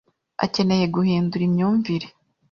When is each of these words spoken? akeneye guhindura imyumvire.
akeneye 0.45 0.85
guhindura 0.95 1.41
imyumvire. 1.49 2.07